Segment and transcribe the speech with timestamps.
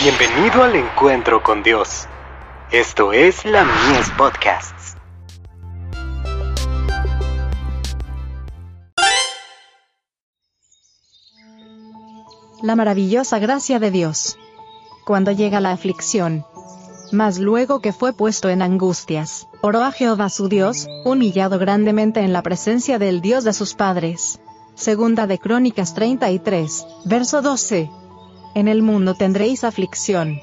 [0.00, 2.06] Bienvenido al encuentro con Dios.
[2.70, 4.96] Esto es la Mies Podcasts.
[12.62, 14.38] La maravillosa gracia de Dios.
[15.04, 16.44] Cuando llega la aflicción.
[17.10, 22.32] Mas luego que fue puesto en angustias, oró a Jehová su Dios, humillado grandemente en
[22.32, 24.38] la presencia del Dios de sus padres.
[24.76, 27.90] Segunda de Crónicas 33, verso 12.
[28.58, 30.40] En el mundo tendréis aflicción.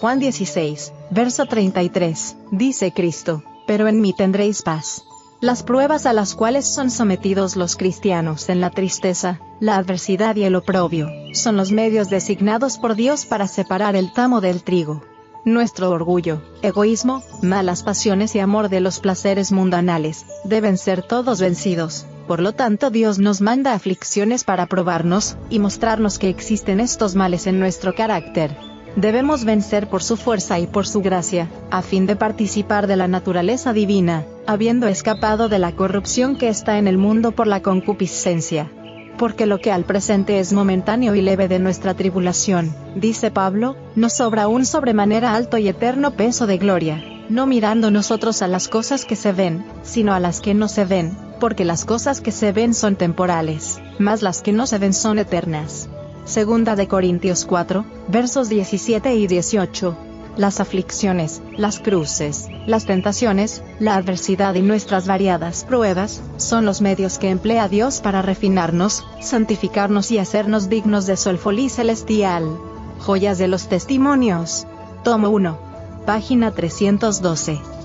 [0.00, 5.02] Juan 16, verso 33, dice Cristo, pero en mí tendréis paz.
[5.40, 10.44] Las pruebas a las cuales son sometidos los cristianos en la tristeza, la adversidad y
[10.44, 15.02] el oprobio, son los medios designados por Dios para separar el tamo del trigo.
[15.44, 22.06] Nuestro orgullo, egoísmo, malas pasiones y amor de los placeres mundanales, deben ser todos vencidos,
[22.26, 27.46] por lo tanto Dios nos manda aflicciones para probarnos, y mostrarnos que existen estos males
[27.46, 28.56] en nuestro carácter.
[28.96, 33.08] Debemos vencer por su fuerza y por su gracia, a fin de participar de la
[33.08, 38.70] naturaleza divina, habiendo escapado de la corrupción que está en el mundo por la concupiscencia.
[39.18, 44.14] Porque lo que al presente es momentáneo y leve de nuestra tribulación, dice Pablo, nos
[44.14, 49.04] sobra un sobremanera alto y eterno peso de gloria, no mirando nosotros a las cosas
[49.04, 52.52] que se ven, sino a las que no se ven, porque las cosas que se
[52.52, 55.88] ven son temporales, mas las que no se ven son eternas.
[56.24, 59.96] Segunda de Corintios 4, versos 17 y 18.
[60.36, 67.18] Las aflicciones, las cruces, las tentaciones, la adversidad y nuestras variadas pruebas, son los medios
[67.18, 71.30] que emplea Dios para refinarnos, santificarnos y hacernos dignos de su
[71.70, 72.58] celestial.
[72.98, 74.66] Joyas de los Testimonios.
[75.04, 75.58] Tomo 1.
[76.04, 77.75] Página 312.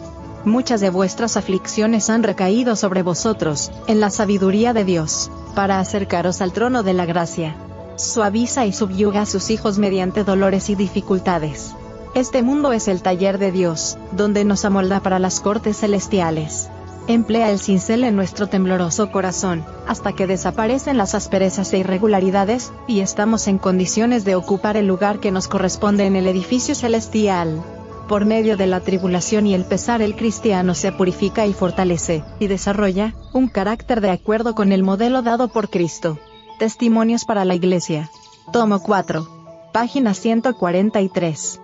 [0.45, 6.42] Muchas de vuestras aflicciones han recaído sobre vosotros, en la sabiduría de Dios, para acercaros
[6.42, 7.56] al trono de la gracia.
[7.95, 11.75] Suaviza y subyuga a sus hijos mediante dolores y dificultades.
[12.16, 16.69] Este mundo es el taller de Dios, donde nos amolda para las cortes celestiales.
[17.08, 23.02] Emplea el cincel en nuestro tembloroso corazón, hasta que desaparecen las asperezas e irregularidades, y
[23.02, 27.62] estamos en condiciones de ocupar el lugar que nos corresponde en el edificio celestial.
[28.11, 32.47] Por medio de la tribulación y el pesar el cristiano se purifica y fortalece, y
[32.47, 36.19] desarrolla, un carácter de acuerdo con el modelo dado por Cristo.
[36.59, 38.11] Testimonios para la Iglesia.
[38.51, 39.69] Tomo 4.
[39.72, 41.61] Página 143.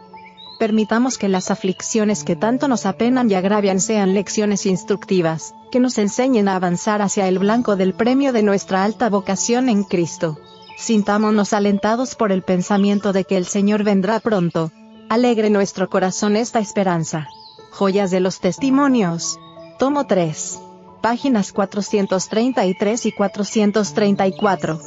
[0.58, 5.98] Permitamos que las aflicciones que tanto nos apenan y agravian sean lecciones instructivas, que nos
[5.98, 10.40] enseñen a avanzar hacia el blanco del premio de nuestra alta vocación en Cristo.
[10.78, 14.72] Sintámonos alentados por el pensamiento de que el Señor vendrá pronto,
[15.10, 17.30] Alegre nuestro corazón esta esperanza.
[17.72, 19.40] Joyas de los Testimonios.
[19.80, 20.60] Tomo 3.
[21.02, 24.82] Páginas 433 y 434.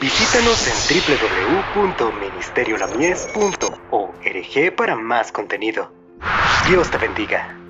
[0.00, 0.74] Visítanos en
[3.90, 5.90] www.ministeriolamies.org para más contenido.
[6.68, 7.67] Dios te bendiga.